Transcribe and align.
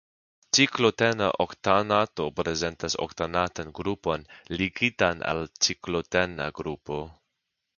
Ciklotena 0.57 1.25
oktanato 1.43 2.25
prezentas 2.39 2.95
oktanatan 3.05 3.69
grupon 3.81 4.25
ligitan 4.57 5.23
al 5.35 5.45
ciklotena 5.67 6.49
grupo. 6.63 6.99